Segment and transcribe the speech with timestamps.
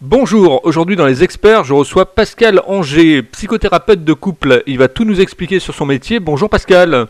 [0.00, 4.62] Bonjour, aujourd'hui dans les experts, je reçois Pascal Anger, psychothérapeute de couple.
[4.66, 6.18] Il va tout nous expliquer sur son métier.
[6.18, 7.06] Bonjour Pascal.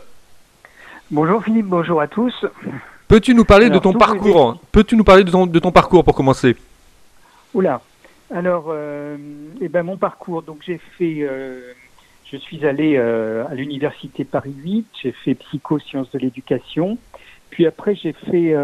[1.09, 2.45] Bonjour Philippe, bonjour à tous.
[3.07, 6.55] Peux-tu nous parler de ton parcours Peux-tu nous parler de ton, parcours pour commencer
[7.55, 7.81] Oula.
[8.33, 9.17] Alors, euh,
[9.61, 10.43] eh ben mon parcours.
[10.43, 11.73] Donc j'ai fait, euh,
[12.31, 14.85] je suis allé euh, à l'université Paris 8.
[15.01, 16.99] J'ai fait psycho-sciences de l'éducation.
[17.49, 18.55] Puis après j'ai fait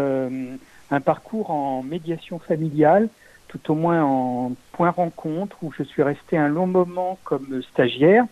[0.90, 3.08] un parcours en médiation familiale,
[3.52, 8.24] tout au moins en point rencontre, où je suis resté un long moment comme stagiaire.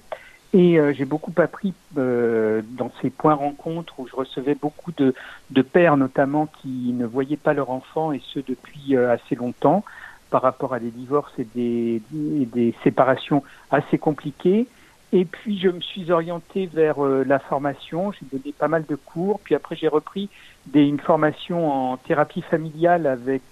[0.52, 5.14] Et euh, j'ai beaucoup appris euh, dans ces points rencontres où je recevais beaucoup de,
[5.50, 9.84] de, pères notamment qui ne voyaient pas leur enfant et ce depuis euh, assez longtemps
[10.30, 14.66] par rapport à des divorces et des, des séparations assez compliquées.
[15.12, 19.40] Et puis je me suis orienté vers la formation, j'ai donné pas mal de cours,
[19.42, 20.28] puis après j'ai repris
[20.66, 23.42] des, une formation en thérapie familiale avec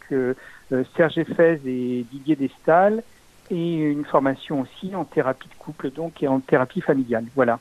[0.96, 3.02] Serge Effez et Didier Destal.
[3.50, 7.24] Et une formation aussi en thérapie de couple donc et en thérapie familiale.
[7.34, 7.58] Voilà.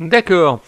[0.00, 0.60] D'accord.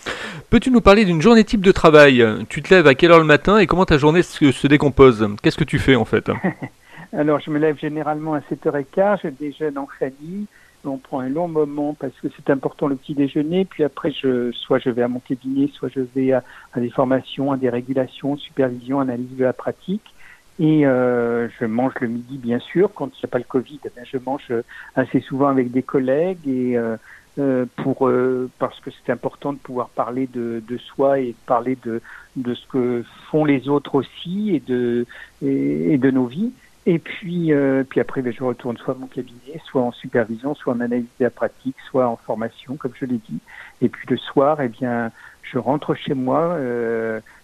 [0.48, 2.24] Peux-tu nous parler d'une journée type de travail?
[2.48, 5.28] Tu te lèves à quelle heure le matin et comment ta journée se, décompose?
[5.42, 6.30] Qu'est-ce que tu fais en fait?
[7.12, 10.46] Alors je me lève généralement à 7h15, je déjeune en famille,
[10.84, 14.52] on prend un long moment parce que c'est important le petit déjeuner, puis après je
[14.52, 17.70] soit je vais à mon cabinet, soit je vais à, à des formations, à des
[17.70, 20.14] régulations, supervision, analyse de la pratique.
[20.60, 22.90] Et euh, je mange le midi, bien sûr.
[22.92, 24.52] Quand il n'y a pas le Covid, eh je mange
[24.96, 26.96] assez souvent avec des collègues et euh,
[27.38, 31.78] euh pour euh, parce que c'est important de pouvoir parler de, de soi et parler
[31.84, 32.00] de,
[32.34, 35.06] de ce que font les autres aussi et de
[35.42, 36.52] et, de nos vies.
[36.88, 40.54] Et puis euh, puis après, ben, je retourne soit à mon cabinet, soit en supervision,
[40.54, 43.38] soit en analyse de la pratique, soit en formation, comme je l'ai dit.
[43.82, 46.56] Et puis le soir, eh bien, je rentre chez moi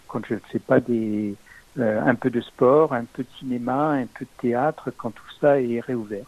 [0.07, 1.35] quand je ne fais pas des
[1.77, 5.29] euh, un peu de sport, un peu de cinéma, un peu de théâtre quand tout
[5.41, 6.23] ça est réouvert.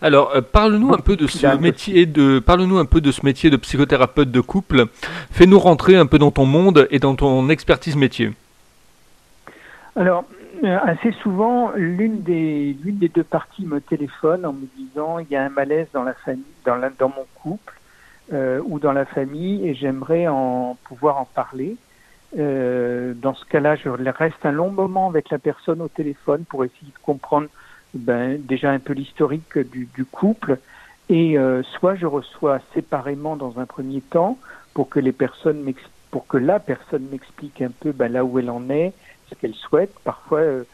[0.00, 3.48] Alors, euh, parle-nous un peu de ce métier de parle-nous un peu de ce métier
[3.48, 4.86] de psychothérapeute de couple.
[5.30, 8.32] Fais-nous rentrer un peu dans ton monde et dans ton expertise métier.
[9.94, 15.18] Alors, euh, assez souvent, l'une des l'une des deux parties me téléphone en me disant
[15.18, 17.74] il y a un malaise dans la famille, dans dans mon couple
[18.32, 21.76] ou dans la famille et j'aimerais en pouvoir en parler.
[22.38, 26.64] Euh, dans ce cas-là, je reste un long moment avec la personne au téléphone pour
[26.64, 27.48] essayer de comprendre
[27.94, 30.58] ben, déjà un peu l'historique du, du, couple.
[31.08, 34.38] Et euh, soit je reçois séparément dans un premier temps
[34.72, 35.72] pour que les personnes
[36.10, 38.92] pour que la personne m'explique un peu ben, là où elle en est,
[39.28, 39.94] ce qu'elle souhaite.
[40.04, 40.64] Parfois, euh,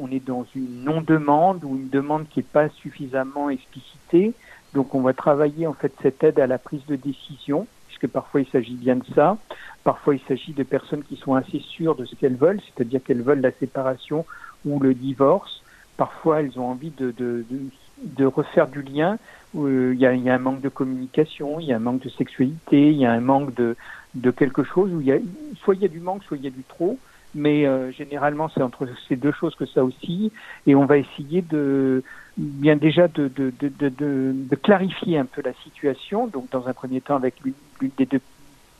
[0.00, 4.32] on est dans une non-demande ou une demande qui n'est pas suffisamment explicitée.
[4.72, 8.40] Donc, on va travailler en fait cette aide à la prise de décision, puisque parfois
[8.40, 9.38] il s'agit bien de ça.
[9.84, 13.22] Parfois, il s'agit de personnes qui sont assez sûres de ce qu'elles veulent, c'est-à-dire qu'elles
[13.22, 14.24] veulent la séparation
[14.64, 15.62] ou le divorce.
[15.96, 19.18] Parfois, elles ont envie de, refaire du lien.
[19.56, 21.80] Euh, il y, a, il y, a, un manque de communication, il y a un
[21.80, 23.76] manque de sexualité, il y a un manque de,
[24.14, 25.18] de quelque chose où il y a,
[25.62, 26.98] soit il y a du manque, soit il y a du trop.
[27.34, 30.32] Mais euh, généralement, c'est entre ces deux choses que ça aussi.
[30.66, 32.02] Et on va essayer de,
[32.36, 36.26] bien déjà de, de, de, de, clarifier un peu la situation.
[36.26, 37.54] Donc, dans un premier temps, avec l'une
[37.96, 38.20] des deux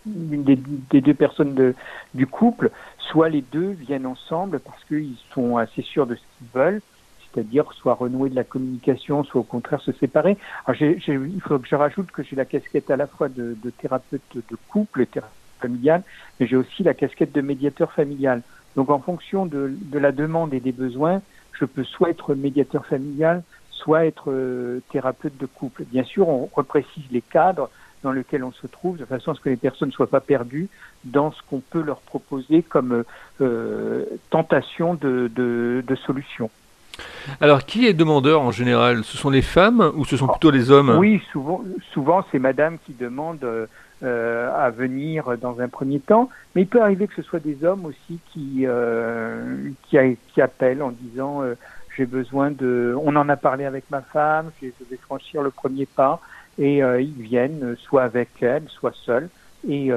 [0.07, 1.75] l'une des, deux personnes
[2.13, 6.49] du couple, soit les deux viennent ensemble parce qu'ils sont assez sûrs de ce qu'ils
[6.53, 6.83] veulent,
[7.33, 10.37] c'est-à-dire soit renouer de la communication, soit au contraire se séparer.
[10.67, 13.71] Alors il faut que je rajoute que j'ai la casquette à la fois de, de
[13.71, 15.34] thérapeute de couple, thérapeute
[15.69, 18.43] mais j'ai aussi la casquette de médiateur familial.
[18.77, 23.43] Donc en fonction de, la demande et des besoins, je peux soit être médiateur familial,
[23.71, 25.85] soit être euh, thérapeute de couple.
[25.85, 27.71] Bien sûr, on reprécise les cadres
[28.03, 30.21] dans lequel on se trouve, de façon à ce que les personnes ne soient pas
[30.21, 30.69] perdues
[31.05, 33.05] dans ce qu'on peut leur proposer comme
[33.41, 36.51] euh, tentation de, de, de solution.
[37.41, 39.05] Alors, qui est demandeur en général?
[39.05, 40.97] Ce sont les femmes ou ce sont plutôt les hommes?
[40.99, 41.63] Oui, souvent,
[41.93, 43.45] souvent c'est madame qui demande
[44.03, 47.65] euh, à venir dans un premier temps, mais il peut arriver que ce soit des
[47.65, 51.55] hommes aussi qui, euh, qui, appellent en disant euh,
[51.97, 52.95] j'ai besoin de...
[53.03, 56.21] On en a parlé avec ma femme, je vais franchir le premier pas,
[56.59, 59.29] et euh, ils viennent soit avec elle, soit seuls.
[59.67, 59.91] Et,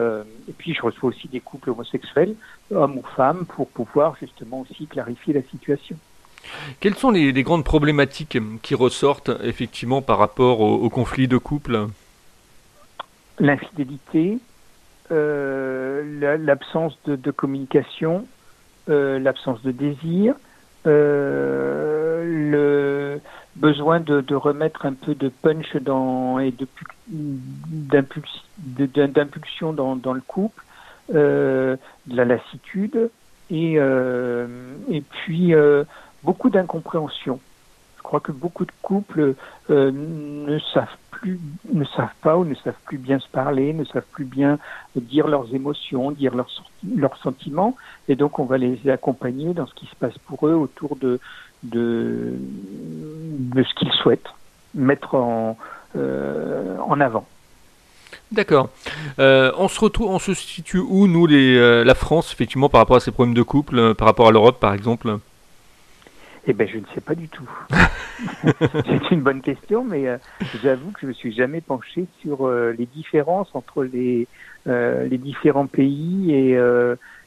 [0.58, 2.36] puis je reçois aussi des couples homosexuels,
[2.74, 5.98] hommes ou femmes, pour pouvoir justement aussi clarifier la situation.
[6.80, 11.88] Quelles sont les, grandes problématiques qui ressortent effectivement par rapport au, au conflit de couple?
[13.40, 14.40] L'infidélité,
[15.12, 18.28] euh, l'absence de, communication,
[18.90, 20.36] euh, l'absence de désir,
[20.86, 23.22] euh, le,
[23.56, 26.54] besoin de, remettre un peu de punch dans, et
[28.68, 30.64] d'impulsion dans, le couple,
[31.14, 31.78] euh,
[32.08, 33.10] de la lassitude
[33.50, 34.48] et, euh,
[34.90, 35.86] et puis euh,
[36.28, 37.40] beaucoup d'incompréhension.
[38.04, 39.36] crois que beaucoup de couples
[39.70, 39.92] euh,
[40.52, 41.40] ne savent plus,
[41.74, 44.60] ne savent pas ou ne savent plus bien se parler, ne savent plus bien
[44.96, 47.76] dire leurs émotions, dire leurs, sentiments,
[48.10, 51.20] et donc on va les accompagner dans ce qui se passe pour eux autour de,
[51.64, 52.34] de,
[53.56, 54.34] ce qu'ils souhaitent
[54.76, 55.58] mettre en,
[55.96, 57.26] euh, en avant.
[58.32, 58.70] D'accord.
[59.20, 62.98] Euh, on se retrouve, on se situe où nous, les, la France, effectivement, par rapport
[62.98, 65.20] à ces problèmes de couple, par rapport à l'Europe, par exemple?
[66.50, 67.50] Eh ben, je ne sais pas du tout.
[68.42, 70.18] C'est une bonne question, mais euh,
[70.64, 74.28] j'avoue que je me suis jamais penché sur euh, les différences entre les
[74.68, 76.58] euh, les différents pays et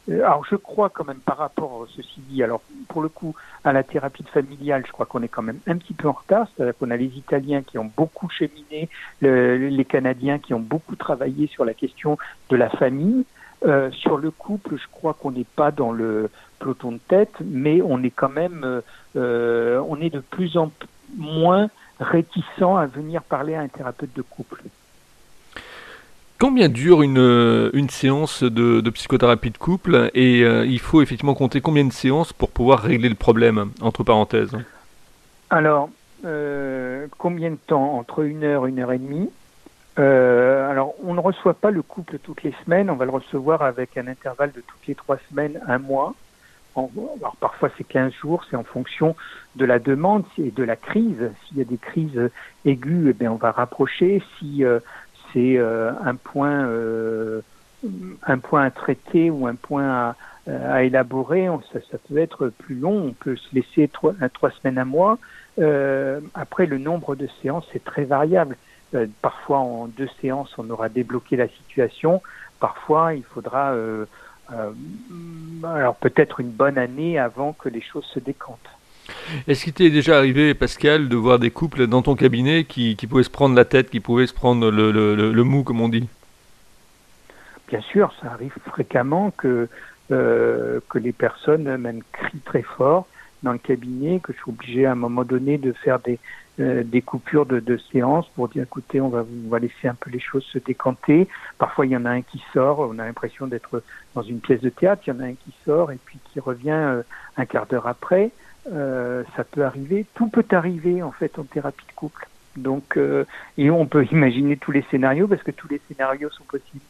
[0.08, 3.82] alors je crois quand même par rapport, ceci dit, alors pour le coup, à la
[3.82, 6.90] thérapie familiale, je crois qu'on est quand même un petit peu en retard, c'est-à-dire qu'on
[6.90, 8.88] a les Italiens qui ont beaucoup cheminé,
[9.20, 12.18] le, les Canadiens qui ont beaucoup travaillé sur la question
[12.48, 13.24] de la famille.
[13.66, 17.82] Euh, sur le couple, je crois qu'on n'est pas dans le peloton de tête, mais
[17.82, 18.80] on est quand même, euh,
[19.16, 20.72] euh on est de plus en
[21.16, 21.68] moins
[21.98, 24.62] réticent à venir parler à un thérapeute de couple.
[26.38, 31.34] Combien dure une, une séance de, de psychothérapie de couple et euh, il faut effectivement
[31.34, 34.56] compter combien de séances pour pouvoir régler le problème, entre parenthèses?
[35.50, 35.90] Alors,
[37.18, 37.98] combien de temps?
[37.98, 39.28] Entre une heure, une heure et demie?
[39.98, 43.62] Euh, alors, on ne reçoit pas le couple toutes les semaines, on va le recevoir
[43.62, 46.14] avec un intervalle de toutes les trois semaines, un mois.
[46.76, 49.16] Alors, parfois c'est 15 jours, c'est en fonction
[49.56, 51.30] de la demande et de la crise.
[51.44, 52.30] S'il y a des crises
[52.64, 54.22] aiguës, eh bien, on va rapprocher.
[54.38, 54.78] Si euh,
[55.32, 57.40] c'est euh, un point euh,
[58.26, 60.16] un point à traiter ou un point à,
[60.46, 61.48] à élaborer.
[61.48, 63.08] On, ça, ça, peut être plus long.
[63.08, 65.18] On peut se laisser trois, trois semaines à mois.
[65.58, 68.56] Euh, après, le nombre de séances est très variable.
[68.94, 72.22] Euh, parfois, en deux séances, on aura débloqué la situation.
[72.58, 74.04] Parfois, il faudra euh,
[75.64, 78.58] alors peut-être une bonne année avant que les choses se décantent.
[79.46, 83.06] Est-ce qu'il t'est déjà arrivé, Pascal, de voir des couples dans ton cabinet qui, qui
[83.06, 85.80] pouvaient se prendre la tête, qui pouvaient se prendre le, le, le, le mou, comme
[85.80, 86.08] on dit?
[87.68, 89.68] Bien sûr, ça arrive fréquemment que,
[90.10, 93.06] euh, que les personnes même crient très fort
[93.42, 96.18] dans le cabinet, que je suis obligé à un moment donné de faire des,
[96.60, 99.24] euh, des coupures de, de séance pour dire écoutez, on va,
[99.58, 101.26] laisser un peu les choses se décanter.
[101.56, 103.82] Parfois, il y en a un qui sort, on a l'impression d'être
[104.14, 106.38] dans une pièce de théâtre, il y en a un qui sort et puis qui
[106.38, 107.02] revient euh,
[107.38, 108.30] un quart d'heure après.
[108.70, 112.28] Euh, ça peut arriver, tout peut arriver en fait en thérapie de couple.
[112.56, 112.98] Donc,
[113.56, 116.84] et on peut imaginer tous les scénarios parce que tous les scénarios sont possibles.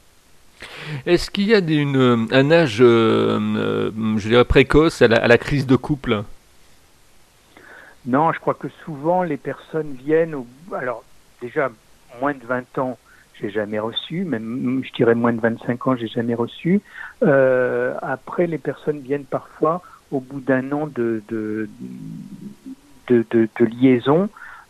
[1.07, 6.25] Est-ce qu'il y a un âge, je dirais, précoce à la, crise de couple?
[8.07, 10.37] Non, je crois que souvent les personnes viennent,
[10.73, 11.05] alors
[11.41, 11.71] déjà
[12.21, 12.99] moins de 20 ans,
[13.41, 16.81] j'ai jamais reçu, même je dirais moins de 25 ans, j'ai jamais reçu.
[17.23, 21.69] Euh, après, les personnes viennent parfois au bout d'un an de, de,
[23.09, 24.29] de, liaison,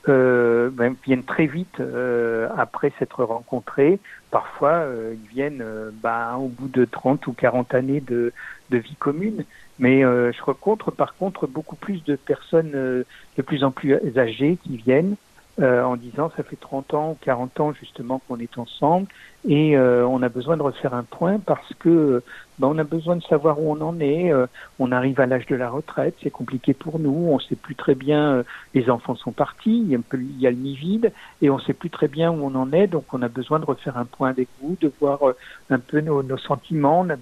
[0.09, 3.99] euh, ben, viennent très vite euh, après s'être rencontrés.
[4.31, 5.65] Parfois, ils viennent
[6.03, 8.33] ben, au bout de 30 ou 40 années de,
[8.71, 9.44] de vie commune.
[9.81, 14.77] Mais je rencontre par contre beaucoup plus de personnes de plus en plus âgées qui
[14.77, 15.17] viennent
[15.61, 19.09] euh, en disant ça fait 30 ans ou 40 ans justement qu'on est ensemble
[19.47, 22.23] et euh, on a besoin de refaire un point parce que
[22.61, 24.31] ben, on a besoin de savoir où on en est.
[24.31, 24.47] Euh,
[24.79, 27.29] on arrive à l'âge de la retraite, c'est compliqué pour nous.
[27.31, 28.35] On sait plus très bien.
[28.35, 28.43] Euh,
[28.75, 31.11] les enfants sont partis, il y a, un peu, il y a le nid vide
[31.40, 32.87] et on sait plus très bien où on en est.
[32.87, 35.35] Donc on a besoin de refaire un point avec vous, de voir euh,
[35.71, 37.07] un peu nos, nos sentiments.
[37.09, 37.17] A,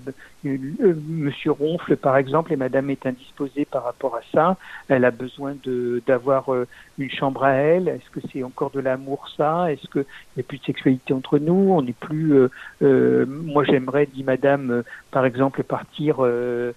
[0.44, 4.56] Monsieur ronfle par exemple et Madame est indisposée par rapport à ça.
[4.88, 5.54] Elle a besoin
[6.06, 6.48] d'avoir
[6.96, 7.88] une chambre à elle.
[7.88, 9.72] Est-ce que c'est encore de l'amour ça?
[9.72, 10.04] Est-ce qu'il
[10.36, 11.72] n'y a plus de sexualité entre nous?
[11.72, 12.34] On n'est plus.
[12.80, 16.72] moi j'aimerais, dit Madame, par exemple partir euh,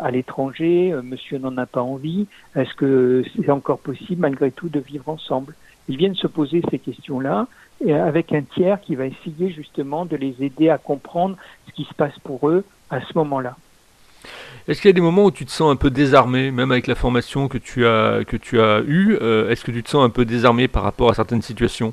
[0.00, 4.78] à l'étranger, monsieur n'en a pas envie, est-ce que c'est encore possible malgré tout de
[4.78, 5.54] vivre ensemble?
[5.88, 7.46] Ils viennent se poser ces questions-là
[7.88, 11.36] avec un tiers qui va essayer justement de les aider à comprendre
[11.66, 13.56] ce qui se passe pour eux à ce moment-là.
[14.68, 16.86] Est-ce qu'il y a des moments où tu te sens un peu désarmé, même avec
[16.88, 19.16] la formation que tu as, que tu as eue?
[19.20, 21.92] Euh, Est-ce que tu te sens un peu désarmé par rapport à certaines situations?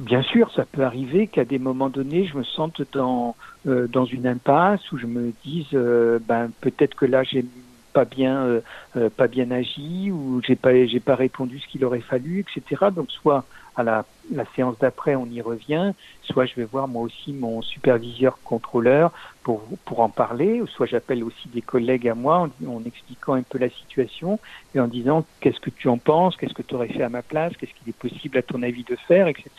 [0.00, 4.06] Bien sûr, ça peut arriver qu'à des moments donnés, je me sente dans, euh, dans
[4.06, 7.44] une impasse où je me dise, euh, ben, peut-être que là, j'ai
[7.92, 8.62] pas bien,
[8.96, 12.86] euh, pas bien agi ou j'ai pas, j'ai pas répondu ce qu'il aurait fallu, etc.
[12.96, 13.46] Donc, soit
[13.76, 17.62] à la, la séance d'après, on y revient, soit je vais voir moi aussi mon
[17.62, 19.12] superviseur contrôleur
[19.42, 23.42] pour, pour en parler, soit j'appelle aussi des collègues à moi en, en, expliquant un
[23.42, 24.38] peu la situation
[24.74, 27.22] et en disant qu'est-ce que tu en penses, qu'est-ce que tu aurais fait à ma
[27.22, 29.50] place, qu'est-ce qu'il est possible à ton avis de faire, etc.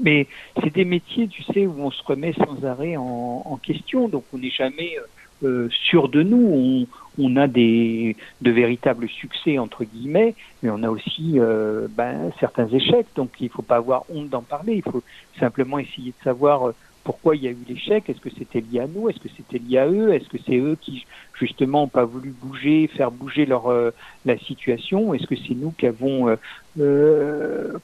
[0.00, 0.26] Mais
[0.62, 4.24] c'est des métiers, tu sais, où on se remet sans arrêt en, en question, donc
[4.32, 4.96] on n'est jamais
[5.42, 6.86] euh, sûr de nous, on,
[7.20, 12.68] on a des de véritables succès entre guillemets, mais on a aussi euh, ben, certains
[12.68, 13.06] échecs.
[13.14, 14.82] Donc il ne faut pas avoir honte d'en parler.
[14.84, 15.02] Il faut
[15.38, 16.74] simplement essayer de savoir euh,
[17.04, 18.08] pourquoi il y a eu l'échec.
[18.08, 19.08] Est-ce que c'était lié à nous?
[19.08, 20.12] Est-ce que c'était lié à eux?
[20.12, 21.06] Est-ce que c'est eux qui
[21.38, 23.90] justement n'ont pas voulu bouger, faire bouger leur euh,
[24.24, 25.14] la situation?
[25.14, 26.36] Est-ce que c'est nous qui avons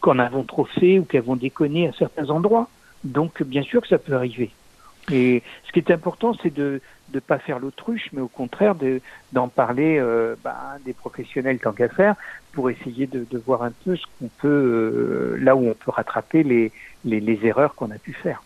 [0.00, 2.68] qu'en avons trop fait ou qui avons déconné à certains endroits?
[3.04, 4.50] Donc bien sûr que ça peut arriver.
[5.10, 6.80] Et ce qui est important, c'est de
[7.14, 8.74] ne pas faire l'autruche, mais au contraire
[9.32, 12.14] d'en parler euh, bah, des professionnels tant qu'à faire
[12.52, 15.90] pour essayer de, de, voir un peu ce qu'on peut, euh, là où on peut
[15.90, 16.72] rattraper les,
[17.04, 18.42] les, les erreurs qu'on a pu faire.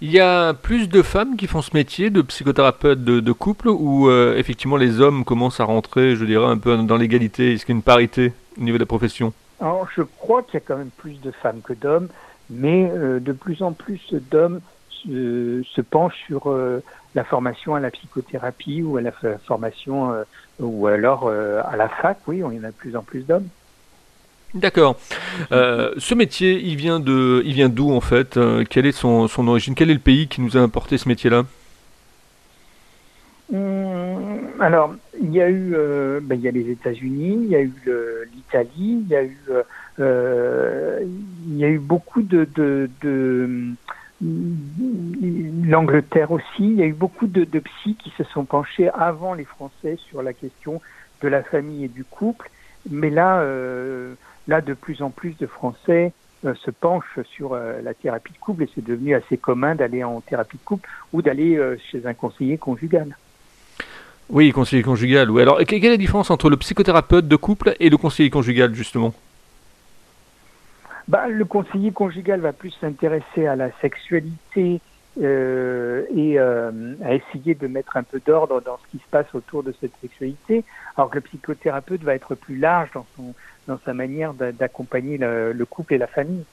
[0.00, 3.68] Il y a plus de femmes qui font ce métier de psychothérapeute de, de couple
[3.68, 7.52] ou euh, effectivement les hommes commencent à rentrer, je dirais, un peu dans l'égalité?
[7.52, 9.32] Est-ce qu'il y a une parité au niveau de la profession?
[9.60, 12.08] Alors, je crois qu'il y a quand même plus de femmes que d'hommes,
[12.50, 14.00] mais de plus en plus
[14.30, 14.60] d'hommes
[15.06, 16.82] se, se penchent sur euh,
[17.14, 19.12] la formation à la psychothérapie ou à la
[19.46, 20.24] formation euh,
[20.60, 22.18] ou alors euh, à la fac.
[22.26, 23.48] Oui, on y en a de plus en plus d'hommes.
[24.54, 24.96] D'accord.
[25.52, 29.28] Euh, ce métier, il vient de, il vient d'où en fait euh, Quelle est son,
[29.28, 31.44] son origine Quel est le pays qui nous a apporté ce métier-là?
[33.52, 37.56] Hum, alors, il y a eu, euh, ben, il y a les États-Unis, il y
[37.56, 37.72] a eu
[38.34, 39.38] l'Italie, il y a eu,
[40.00, 41.00] euh,
[41.48, 43.74] il y a eu beaucoup de, de, de
[44.22, 46.44] l'Angleterre aussi.
[46.60, 49.98] Il y a eu beaucoup de, de psys qui se sont penchés avant les Français
[50.08, 50.80] sur la question
[51.22, 52.50] de la famille et du couple.
[52.90, 54.14] Mais là, euh,
[54.48, 56.12] là, de plus en plus de Français
[56.44, 60.04] euh, se penchent sur euh, la thérapie de couple et c'est devenu assez commun d'aller
[60.04, 61.58] en thérapie de couple ou d'aller
[61.90, 63.16] chez un conseiller conjugal.
[64.28, 65.30] Oui, conseiller conjugal.
[65.30, 65.42] Oui.
[65.42, 69.14] Alors, quelle est la différence entre le psychothérapeute de couple et le conseiller conjugal, justement?
[71.08, 74.80] Bah, Le conseiller conjugal va plus s'intéresser à la sexualité
[75.22, 79.26] euh, et euh, à essayer de mettre un peu d'ordre dans ce qui se passe
[79.34, 80.62] autour de cette sexualité,
[80.96, 83.34] alors que le psychothérapeute va être plus large dans, son,
[83.66, 86.44] dans sa manière d'accompagner le, le couple et la famille.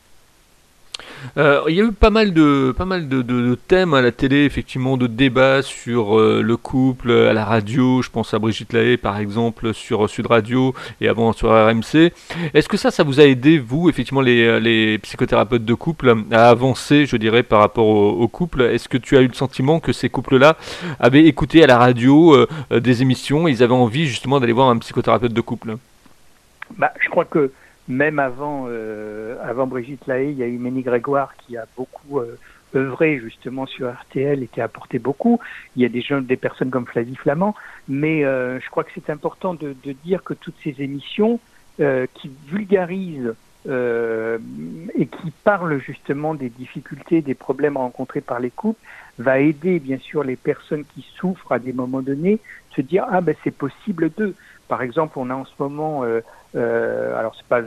[1.38, 4.46] Euh, il y a eu pas mal de pas mal de, thèmes à la télé,
[4.46, 8.02] effectivement, de débats sur euh, le couple à la radio.
[8.02, 12.12] Je pense à Brigitte Lahaye, par exemple, sur Sud Radio et avant sur RMC.
[12.54, 17.06] Est-ce que ça, ça vous a aidé, vous, effectivement, les, psychothérapeutes de couple, à avancer,
[17.06, 18.62] je dirais, par rapport au, couple?
[18.62, 20.58] Est-ce que tu as eu le sentiment que ces couples-là
[21.00, 24.70] avaient écouté à la radio euh, des émissions et ils avaient envie, justement, d'aller voir
[24.70, 25.78] un psychothérapeute de couple?
[26.78, 27.52] Bah, Je crois que
[27.88, 32.20] même avant, euh, avant Brigitte Lahaye, il y a eu Ménie Grégoire qui a beaucoup
[32.20, 32.38] euh,
[32.76, 35.40] œuvré justement sur RTL et qui a apporté beaucoup.
[35.76, 37.56] Il y a des gens, des personnes comme Flavie Flamand,
[37.88, 41.40] mais euh, je crois que c'est important de, de, dire que toutes ces émissions
[41.80, 43.34] euh, qui vulgarisent
[43.68, 44.38] euh,
[44.96, 48.80] et qui parlent justement des difficultés, des problèmes rencontrés par les couples,
[49.20, 52.40] va aider bien sûr les personnes qui souffrent à des moments donnés,
[52.76, 54.36] se dire ah ben c'est possible d'eux.
[54.68, 56.22] Par exemple, on a en ce moment, euh,
[56.56, 57.62] euh, alors c'est pas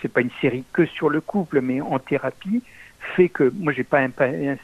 [0.00, 2.62] c'est pas une série que sur le couple, mais en thérapie,
[3.16, 4.56] fait que moi j'ai pas un, un,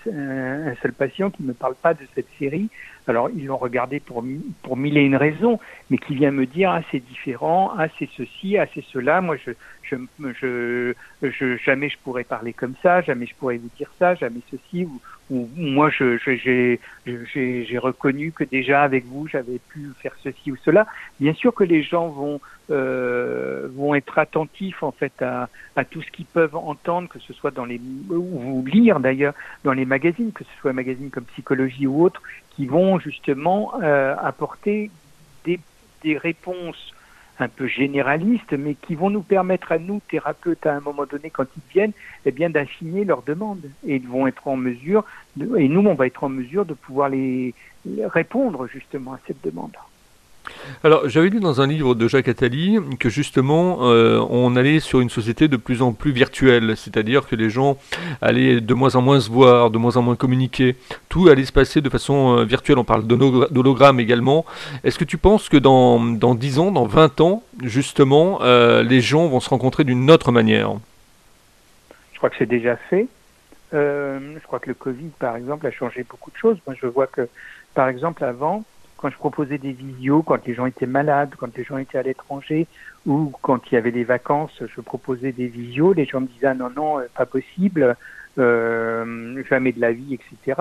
[0.68, 2.70] un, seul patient qui me parle pas de cette série.
[3.08, 4.22] Alors ils l'ont regardé pour
[4.62, 5.58] pour mille et une raisons,
[5.90, 9.20] mais qui vient me dire ah c'est différent, ah c'est ceci, ah c'est cela.
[9.20, 9.52] Moi je
[11.64, 15.00] jamais je pourrais parler comme ça, jamais je pourrais vous dire ça, jamais ceci ou,
[15.56, 20.86] moi je j'ai j'ai reconnu que déjà avec vous j'avais pu faire ceci ou cela.
[21.20, 26.02] Bien sûr que les gens vont euh, vont être attentifs en fait à, à tout
[26.02, 29.34] ce qu'ils peuvent entendre, que ce soit dans les ou lire d'ailleurs
[29.64, 32.22] dans les magazines, que ce soit un magazine comme Psychologie ou autre,
[32.58, 34.90] qui vont justement euh, apporter
[35.44, 35.60] des,
[36.18, 36.92] réponses
[37.38, 41.30] un peu généralistes, mais qui vont nous permettre à nous, thérapeutes, à un moment donné,
[41.30, 41.92] quand ils viennent,
[42.24, 43.70] eh bien, d'affiner leurs demandes.
[43.86, 45.04] Et ils vont être en mesure,
[45.56, 47.54] et nous, on va être en mesure de pouvoir les
[48.06, 49.76] répondre justement à cette demande.
[50.84, 55.00] Alors, j'avais lu dans un livre de Jacques Attali que justement, euh, on allait sur
[55.00, 57.78] une société de plus en plus virtuelle, c'est-à-dire que les gens
[58.22, 60.76] allaient de moins en moins se voir, de moins en moins communiquer.
[61.08, 62.78] Tout allait se passer de façon euh, virtuelle.
[62.78, 64.44] On parle d'hologramme également.
[64.84, 69.00] Est-ce que tu penses que dans, dans 10 ans, dans 20 ans, justement, euh, les
[69.00, 70.74] gens vont se rencontrer d'une autre manière?
[72.12, 73.06] Je crois que c'est déjà fait.
[73.72, 76.56] Je crois que le Covid, par exemple, a changé beaucoup de choses.
[76.66, 77.28] Moi, je vois que,
[77.74, 78.64] par exemple, avant,
[78.98, 82.02] quand je proposais des visios, quand les gens étaient malades, quand les gens étaient à
[82.02, 82.66] l'étranger,
[83.06, 86.48] ou quand il y avait des vacances, je proposais des visios, les gens me disaient
[86.48, 87.96] ah, non, non, pas possible,
[88.38, 90.60] euh, jamais de la vie, etc.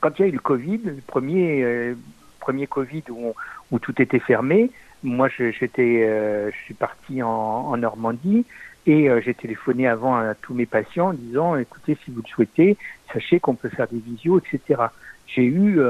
[0.00, 1.94] Quand il y a eu le Covid, le premier, euh,
[2.38, 4.70] premier Covid où, tout était fermé,
[5.02, 8.46] moi j'étais, euh, je suis parti en, en Normandie
[8.86, 12.28] et euh, j'ai téléphoné avant à tous mes patients en disant écoutez, si vous le
[12.28, 12.76] souhaitez,
[13.12, 14.86] sachez qu'on peut faire des visios, etc
[15.26, 15.80] j'ai eu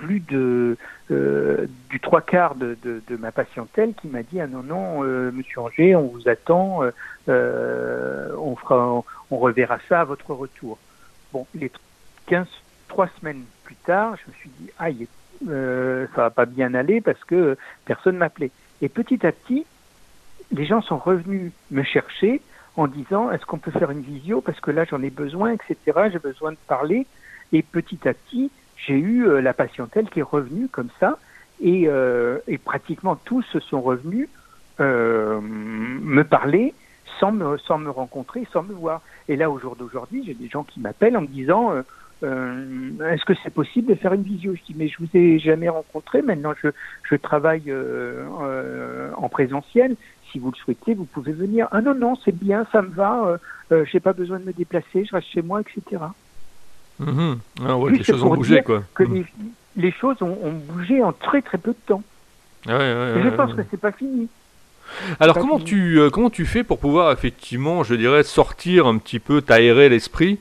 [0.00, 0.76] plus de
[1.10, 5.96] du trois quarts de, de, ma patientèle qui m'a dit ah non non Monsieur Anger,
[5.96, 6.80] on vous attend,
[7.28, 10.78] on fera, on reverra ça à votre retour.
[11.32, 11.70] Bon, les
[12.26, 12.46] 15
[12.92, 15.08] trois semaines plus tard, je me suis dit aïe,
[15.48, 17.56] euh, ça va pas bien aller parce que
[17.86, 18.50] personne m'appelait.
[18.82, 19.64] Et petit à petit,
[20.50, 22.42] les gens sont revenus me chercher
[22.76, 25.76] en disant est-ce qu'on peut faire une visio parce que là j'en ai besoin, etc.
[26.12, 27.06] J'ai besoin de parler.
[27.52, 28.50] Et petit à petit,
[28.86, 31.18] j'ai eu euh, la patientèle qui est revenue comme ça
[31.60, 34.28] et, euh, pratiquement tous sont revenus
[34.80, 36.74] euh, me parler
[37.20, 39.02] sans me, sans me rencontrer, sans me voir.
[39.28, 41.72] Et là, au jour d'aujourd'hui, j'ai des gens qui m'appellent en me disant
[42.22, 44.54] est-ce que c'est possible de faire une visio?
[44.54, 46.22] Je dis mais je vous ai jamais rencontré.
[46.22, 46.68] Maintenant, je,
[47.02, 47.72] je travaille
[49.16, 49.96] en présentiel.
[50.30, 51.68] Si vous le souhaitez, vous pouvez venir.
[51.70, 53.38] Ah non non, c'est bien, ça me va.
[53.84, 55.04] J'ai pas besoin de me déplacer.
[55.04, 56.02] Je reste chez moi, etc.
[57.00, 57.34] Mmh.
[57.66, 58.82] Ah ouais, les choses ont bougé quoi.
[58.94, 59.14] Que Mmh.
[59.14, 59.26] les,
[59.76, 62.02] les choses ont, ont bougé en très très peu de temps.
[62.66, 64.28] Ouais, ouais, Et ouais, je pense que c'est pas fini.
[65.20, 65.70] Alors comment fini.
[65.70, 69.88] tu euh, comment tu fais pour pouvoir effectivement, je dirais, sortir un petit peu, t'aérer
[69.88, 70.38] l'esprit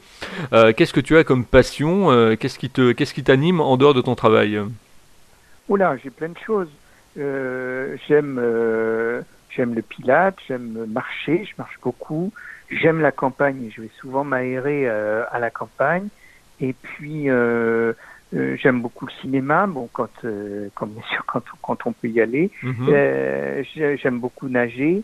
[0.52, 3.78] Euh, Qu'est-ce que tu as comme passion Euh, Qu'est-ce qui te qu'est-ce qui t'anime en
[3.78, 4.60] dehors de ton travail?
[5.70, 6.68] Oh là, j'ai plein de choses.
[7.16, 8.42] J'aime
[9.56, 12.32] j'aime le pilate, j'aime marcher, je marche beaucoup.
[12.70, 16.08] J'aime la campagne je vais souvent m'aérer à la campagne.
[16.62, 17.94] Et puis euh,
[18.36, 19.68] euh, j'aime beaucoup le cinéma.
[19.68, 22.52] Bon, quand, euh, quand bien sûr quand, quand on peut y aller.
[22.64, 22.86] Mhm.
[23.74, 25.04] J'ai- j'aime beaucoup nager.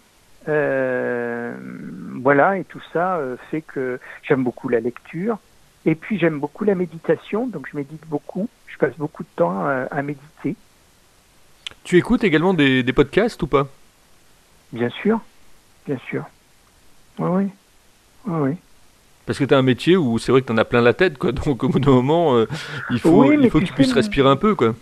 [2.22, 3.20] Voilà, et tout ça
[3.52, 5.38] fait que j'aime beaucoup la lecture.
[5.86, 8.50] Et puis j'aime beaucoup la méditation, donc je médite beaucoup.
[8.68, 10.56] Je passe beaucoup de temps à, à méditer,
[11.84, 13.68] Tu écoutes également des, des podcasts ou pas?
[14.74, 15.20] Bien sûr,
[15.88, 16.26] bien sûr.
[17.20, 17.50] Oui, oui,
[18.26, 18.40] oui.
[18.52, 18.56] oui.
[19.28, 20.94] Parce que tu as un métier où c'est vrai que tu en as plein la
[20.94, 21.32] tête, quoi.
[21.46, 22.48] Donc au bout d'un moment, euh,
[22.90, 24.74] il faut, Oui, il faut que tu puisses respirer un peu, quoi.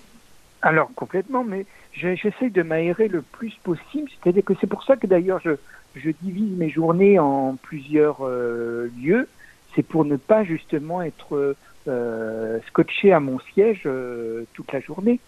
[0.62, 4.10] Alors complètement, mais j'essaye de m'aérer le plus possible.
[4.10, 5.52] C'est-à-dire que c'est pour ça que d'ailleurs je,
[5.96, 9.28] je divise mes journées en plusieurs euh, lieux.
[9.76, 11.56] C'est pour ne pas justement être
[11.88, 15.19] euh, scotché à mon siège euh, toute la journée.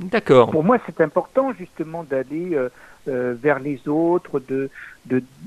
[0.00, 0.50] D'accord.
[0.50, 2.56] Pour moi, c'est important justement d'aller
[3.08, 4.70] euh, vers les autres, de,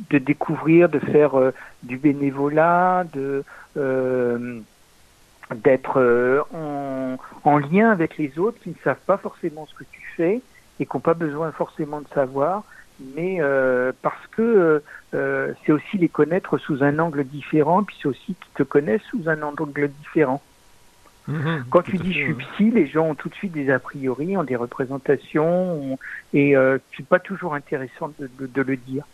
[0.10, 1.52] découvrir, de faire euh,
[1.84, 4.60] du bénévolat, euh,
[5.54, 10.02] d'être en, en lien avec les autres qui ne savent pas forcément ce que tu
[10.16, 10.42] fais
[10.80, 12.64] et qui n'ont pas besoin forcément de savoir,
[13.16, 13.40] mais
[14.02, 18.64] parce que c'est aussi les connaître sous un angle différent, puis c'est aussi qu'ils te
[18.64, 20.42] connaissent sous un angle différent.
[21.28, 23.80] Mhm, Quand tu dis je suis psy, les gens ont tout de suite des a
[23.80, 26.00] priori, ont des représentations, ont-
[26.34, 29.06] et euh, c'est pas toujours intéressant de, de- de le dire.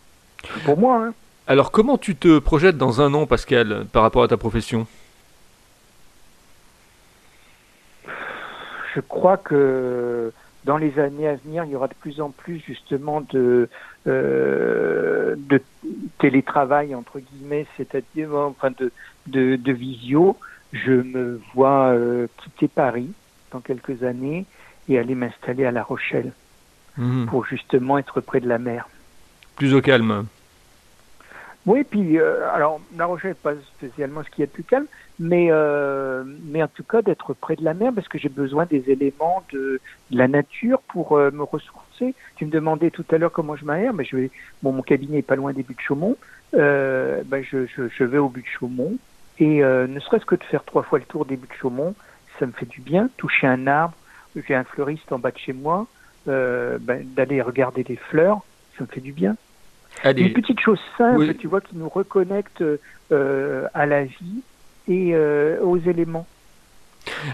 [0.64, 1.14] Pour moi, hein.
[1.46, 4.86] Alors comment tu te projettes dans un an, Pascal, par rapport à ta profession?
[8.94, 10.32] Je crois que
[10.64, 13.68] dans les années à venir, il y aura de plus en plus justement de,
[14.06, 15.62] euh, de
[16.18, 18.90] télétravail entre guillemets, c'est-à-dire enfin de,
[19.26, 20.36] de, de visio.
[20.72, 23.10] Je me vois euh, quitter Paris
[23.52, 24.44] dans quelques années
[24.88, 26.32] et aller m'installer à La Rochelle
[26.96, 27.26] Mhm.
[27.26, 28.88] pour justement être près de la mer.
[29.56, 30.26] Plus au calme.
[31.64, 34.86] Oui, puis euh, alors La Rochelle pas spécialement ce qui est plus calme,
[35.20, 38.66] mais euh, mais en tout cas d'être près de la mer parce que j'ai besoin
[38.66, 42.14] des éléments de, de la nature pour me ressourcer.
[42.36, 44.30] Tu me demandais tout à l'heure comment je m'aère, mais je vais
[44.62, 46.16] bon mon cabinet est pas loin des buts de Chaumont,
[46.52, 48.96] ben je, je, je vais au but de Chaumont
[49.40, 51.94] et euh, ne serait-ce que de faire trois fois le tour des buts de Chaumont,
[52.38, 53.08] ça me fait du bien.
[53.16, 53.94] Toucher un arbre,
[54.36, 55.86] j'ai un fleuriste en bas de chez moi,
[56.28, 58.40] euh, ben, d'aller regarder les fleurs,
[58.76, 59.36] ça me fait du bien.
[60.02, 61.36] Allez, Une petite chose simple, Oui.
[61.36, 62.62] tu vois, qui nous reconnecte
[63.12, 64.42] euh, à la vie
[64.88, 65.14] et
[65.60, 66.26] aux éléments.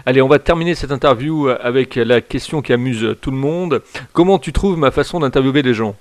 [0.05, 3.81] allez, on va terminer cette interview avec la question qui amuse tout le monde.
[4.11, 5.95] Comment tu trouves ma façon d'interviewer les gens?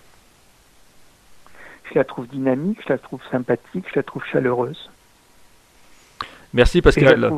[1.90, 4.90] Je la trouve dynamique, je la trouve sympathique, je la trouve chaleureuse.
[6.54, 7.32] Merci je Pascal.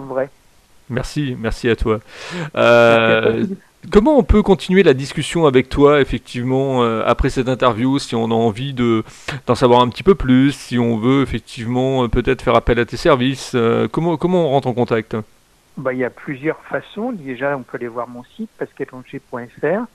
[0.88, 1.98] Merci, merci à toi.
[2.54, 3.44] Euh.
[3.90, 8.24] Comment on peut continuer la discussion avec toi, effectivement, euh, après cette interview, si on
[8.24, 9.04] a envie de
[9.46, 12.84] d'en savoir un petit peu plus, si on veut effectivement euh, peut-être faire appel à
[12.84, 15.16] tes services, euh, comment comment on rentre en contact?
[15.76, 17.12] Bah, il y a plusieurs façons.
[17.12, 19.86] Déjà, on peut aller voir mon site, pascalanger.fr.